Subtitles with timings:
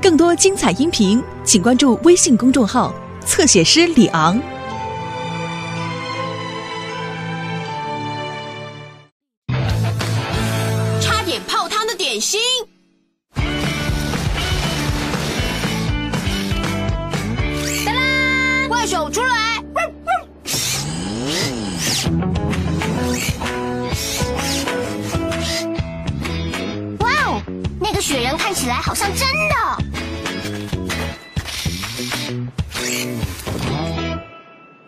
[0.00, 2.92] 更多精彩音频，请关注微信公众号
[3.24, 4.40] “侧写师李昂”。
[11.00, 12.40] 差点泡汤的点心。
[17.86, 18.68] 哒啦！
[18.68, 19.31] 怪手出！
[28.82, 29.54] 好像真的。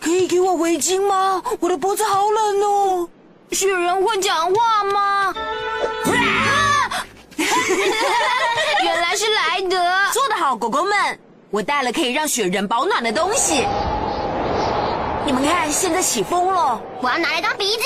[0.00, 1.42] 可以给我围巾吗？
[1.58, 3.08] 我的脖子好冷哦。
[3.50, 5.34] 雪人会讲话吗？
[8.84, 9.76] 原来是莱德。
[10.12, 11.18] 做得好，狗狗们！
[11.50, 13.66] 我带了可以让雪人保暖的东西。
[15.26, 16.80] 你们看，现在起风了。
[17.02, 17.82] 我要拿来当鼻子。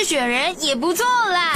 [0.00, 1.54] 这雪人也不错啦。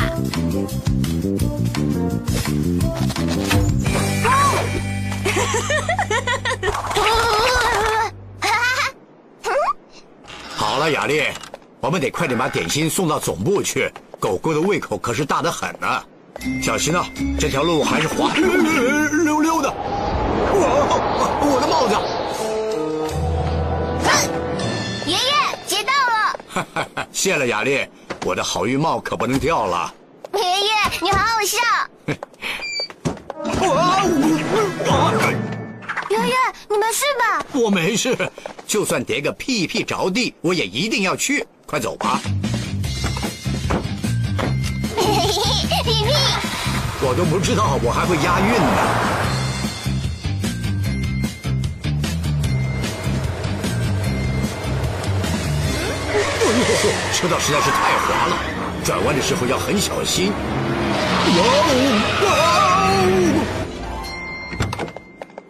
[10.56, 11.22] 好了，雅丽，
[11.78, 13.88] 我们得快点把点心送到总部去。
[14.18, 16.02] 狗狗的胃口可是大得很呢。
[16.60, 17.06] 小心啊，
[17.38, 19.70] 这条路还是滑溜溜的。
[19.70, 19.76] 哇，
[21.44, 21.94] 我的帽子！
[25.08, 25.32] 爷爷
[25.64, 26.36] 接到了。
[26.48, 27.86] 哈哈哈，谢了，雅丽，
[28.24, 29.92] 我的好运帽可不能掉了。
[30.34, 30.70] 爷爷，
[31.00, 31.58] 你好好笑。
[36.08, 36.34] 爷爷，
[36.68, 37.44] 你没事吧？
[37.52, 38.16] 我没事，
[38.66, 41.44] 就算叠个屁屁着地，我也一定要去。
[41.66, 42.20] 快走吧。
[44.94, 45.02] 屁
[45.82, 46.06] 屁，
[47.00, 49.31] 我都不知道我还会押韵呢。
[57.12, 58.36] 车道实在是太滑了，
[58.84, 60.32] 转弯的时候要很小心。
[61.36, 61.42] 哇
[62.22, 62.24] 哦！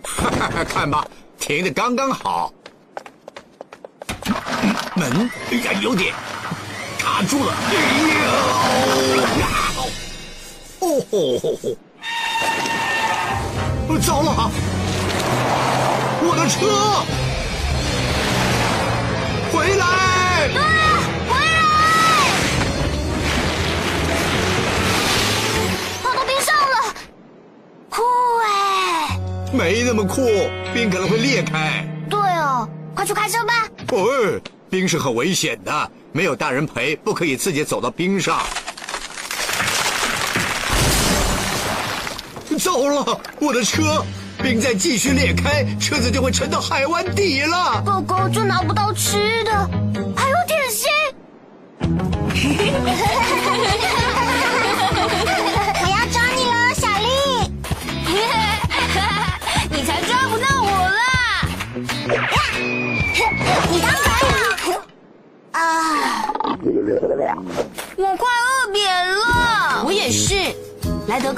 [0.02, 1.06] 哈哈哈， 看吧，
[1.38, 2.52] 停的刚刚好。
[4.94, 6.14] 门，哎呀，有点
[6.98, 7.54] 卡住了。
[7.70, 7.74] 哎
[9.40, 9.46] 呀！
[10.80, 11.64] 哦吼吼吼！
[13.98, 14.50] 糟了，
[16.24, 16.56] 我的车！
[19.52, 20.11] 回来！
[29.52, 30.22] 没那么酷，
[30.72, 31.86] 冰可能会裂开。
[32.08, 33.68] 对哦，快去开车吧。
[33.88, 34.40] 哎，
[34.70, 38.40] 冰是很危险的，没有大人陪，不可以自己走到冰上。
[42.58, 44.02] 糟了，我的车！
[44.42, 47.82] 冰再继续裂开，车子就会沉到海湾底了。
[47.84, 49.70] 狗狗就拿不到吃的，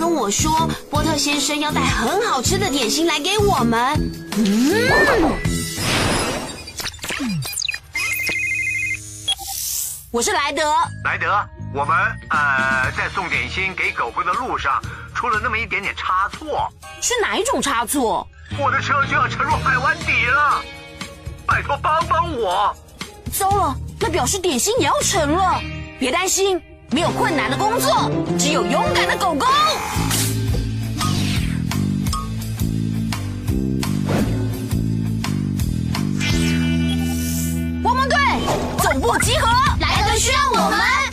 [0.04, 3.80] 跟我说，波特先生要带很好吃的点心来给我们。
[4.36, 5.32] 嗯，
[10.10, 10.62] 我是莱德。
[11.04, 11.34] 莱德，
[11.72, 11.96] 我们
[12.28, 14.78] 呃在送点心给狗狗的路上
[15.14, 16.70] 出了那么一点点差错，
[17.00, 18.28] 是哪一种差错？
[18.58, 20.60] 我的车就要沉入海湾底了，
[21.46, 22.76] 拜托帮帮我！
[23.32, 25.58] 糟了，那表示点心也要沉了。
[25.98, 26.60] 别担心。
[26.94, 29.44] 没有困难的工作，只有勇敢的狗狗。
[37.82, 38.16] 汪汪队，
[38.78, 39.48] 总部集合，
[39.80, 41.03] 莱德需要我们。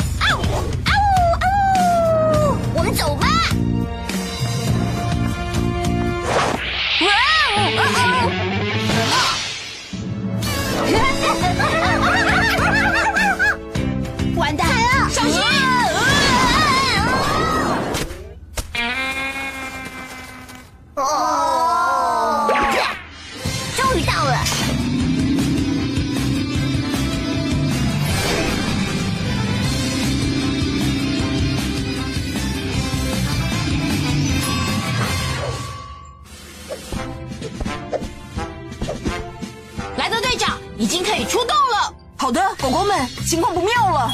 [43.26, 44.12] 情况不妙了。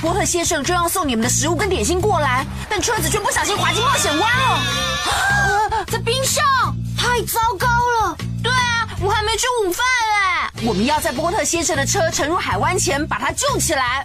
[0.00, 4.46] 波特先生正要送你们的食物跟点心过来但车子却不小心滑进冒险湾了。
[4.50, 6.44] 啊在冰上
[6.96, 8.16] 太糟糕了。
[8.42, 9.84] 对啊我还没吃午饭
[10.14, 14.04] 哎我们要在波特先生的车沉入海湾前把他救起来。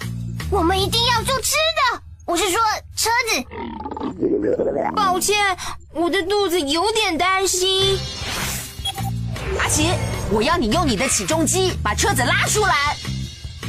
[0.50, 1.51] 我们一定要做吃
[1.91, 2.01] 的。
[2.25, 2.59] 我是说
[2.95, 3.45] 车子。
[4.95, 5.38] 抱歉
[5.94, 7.97] 我的肚子有点担心。
[9.59, 9.91] 阿奇
[10.31, 12.95] 我要你用你的起重机把车子拉出来。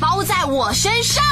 [0.02, 1.22] 包在我身上。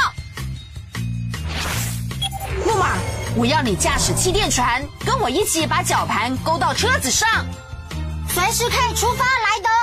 [2.65, 2.91] 木马，
[3.35, 7.27] 我要你驾驶气垫船，跟我一起把绞盘勾到车子上。
[8.29, 9.80] 随时可以出发，莱德。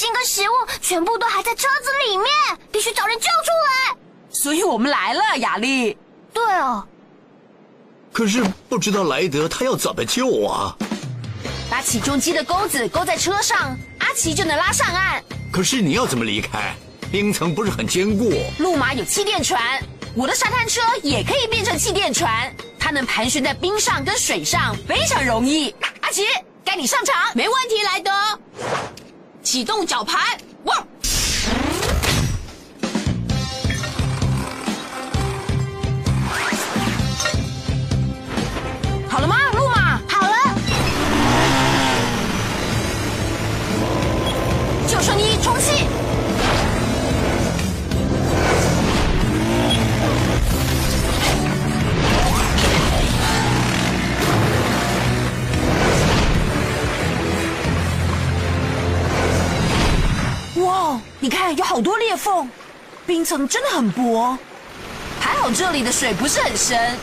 [0.00, 2.26] 心跟食物全部都还在车子里面，
[2.72, 3.96] 必须找人救出来。
[4.30, 5.94] 所以我们来了，雅丽。
[6.32, 6.82] 对哦，
[8.10, 10.74] 可是不知道莱德他要怎么救啊？
[11.68, 15.22] 把起重机的钩子勾在车上，阿奇就能拉上岸。
[15.52, 16.74] 可是你要怎么离开？
[17.12, 18.32] 冰层不是很坚固。
[18.58, 19.60] 路马有气垫船，
[20.14, 25.74] 我的沙滩车也可以变成气垫船，它能盘旋在冰上跟水上，非常容易。
[26.00, 26.24] 阿奇，
[26.64, 27.14] 该你上场。
[27.34, 28.10] 没问题，莱德。
[29.42, 30.20] 启动绞盘，
[30.64, 30.74] 哇！
[39.08, 39.36] 好了吗，
[63.10, 64.38] 冰层真的很薄。
[65.18, 66.96] 还好这里的水不是很深。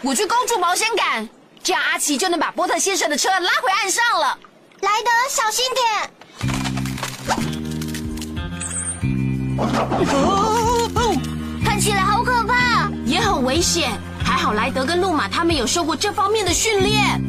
[0.00, 1.28] 我去勾住保险杆，
[1.62, 4.38] 这样阿奇就能把波特先生的车拉回岸上了。
[4.80, 6.10] 莱德，小心点。
[10.14, 10.90] 哦，
[11.62, 12.88] 看起来好可怕。
[13.04, 13.92] 也很危险。
[14.24, 17.20] 还好莱德跟路马他们有受过这方面的训练。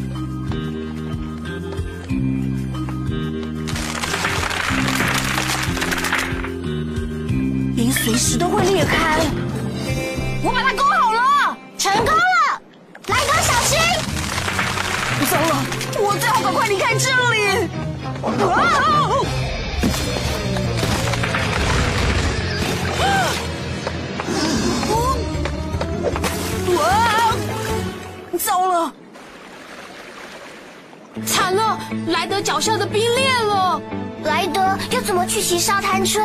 [7.92, 9.20] 随时都会裂开。
[10.44, 12.62] 我把它勾好了，成功了，
[13.08, 13.78] 莱德，小心！
[15.30, 15.66] 糟了，
[16.00, 17.70] 我最好赶快离开这里。
[18.24, 18.26] 啊！
[26.78, 26.88] 哇！
[28.38, 28.94] 糟了，
[31.26, 33.82] 惨了，莱德脚下的冰裂了。
[34.24, 36.22] 莱德要怎么去骑沙滩车？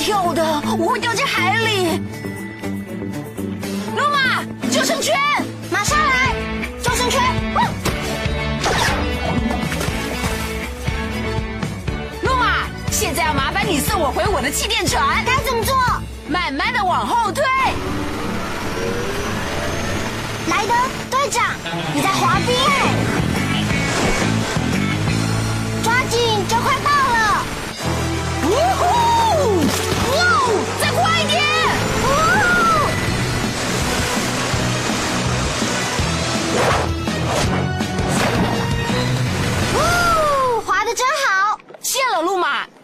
[0.00, 0.42] 跳的，
[0.78, 2.00] 我会掉进海里。
[3.94, 5.14] 罗马，救生圈！
[5.70, 6.34] 马上来，
[6.82, 7.20] 救生圈！
[7.54, 7.62] 哇
[12.22, 15.22] 路马，现在要麻烦你送我回我的气垫船。
[15.26, 15.76] 该怎么做？
[16.28, 17.44] 慢慢的往后退。
[20.48, 20.72] 莱德
[21.10, 21.44] 队长，
[21.94, 22.29] 你在滑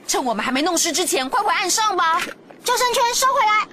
[0.06, 2.20] 趁我们还没弄湿之前，快回岸上吧。
[2.64, 3.68] 救生圈收回来！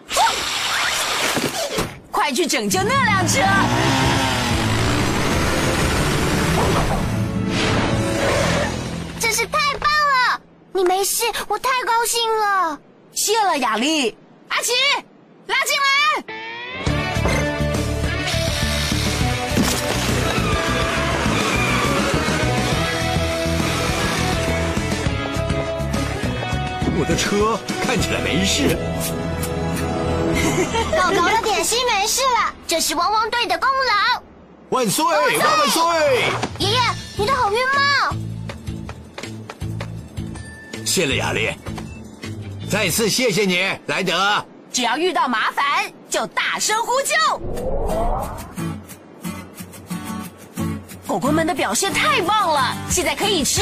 [2.12, 3.42] 快去拯救那辆车！
[9.20, 10.42] 真是太棒了！
[10.74, 12.80] 你没事，我太高兴了。
[13.14, 14.18] 谢了，雅丽。
[14.50, 14.72] 阿奇，
[15.48, 16.43] 拉进来！
[27.04, 28.78] 我的车看起来没事。
[30.96, 34.24] 狗狗的点心没事了，这是汪汪队的功劳。
[34.70, 35.04] 万岁！
[35.04, 35.22] 万
[35.60, 35.82] 万岁！
[36.60, 36.80] 爷爷，
[37.18, 38.16] 你的好运帽。
[40.86, 41.54] 谢了，雅丽。
[42.72, 44.42] 再次谢谢你，莱德。
[44.72, 47.14] 只要遇到麻烦，就大声呼救。
[51.06, 53.62] 狗狗们的表现太棒了，现在可以吃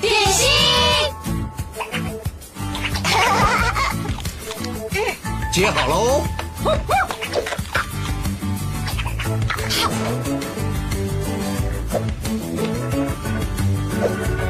[0.00, 0.48] 点心。
[5.50, 6.24] 接好喽。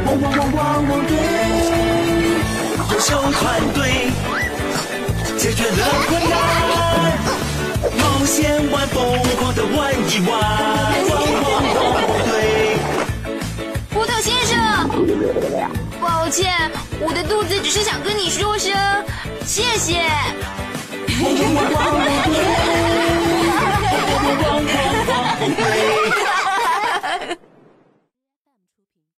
[0.05, 1.17] 汪汪汪汪汪队，
[2.93, 4.11] 优秀团队
[5.39, 5.77] 解决了
[6.09, 6.33] 困难，
[7.97, 8.97] 冒险玩疯
[9.37, 10.31] 狂的玩一玩，
[11.09, 11.13] 汪
[11.43, 12.33] 汪汪汪队。
[13.91, 14.55] 葡萄先生，
[16.01, 18.73] 抱歉，我的肚子只是想跟你说声
[19.47, 20.03] 谢谢。
[21.21, 22.29] 旺旺旺旺旺
[22.79, 25.98] 旺旺旺旺旺